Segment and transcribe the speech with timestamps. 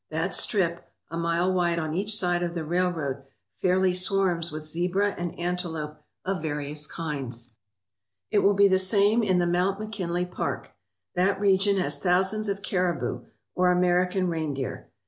[0.09, 3.21] That strip, a mile wide on each side of the railroad,
[3.61, 7.57] fairly swarms with zebra and antelope of various kinds.
[8.31, 10.71] It will be the same in the Mount McKinley Park.
[11.13, 14.89] That region has thousands of caribou, or American reindeer.